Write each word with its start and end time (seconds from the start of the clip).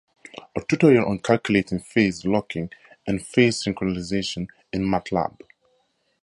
A 0.55 0.61
tutorial 0.61 1.05
on 1.05 1.19
calculating 1.19 1.77
Phase 1.77 2.25
locking 2.25 2.71
and 3.05 3.21
Phase 3.23 3.63
synchronization 3.65 4.47
in 4.73 4.81
Matlab. 4.81 5.39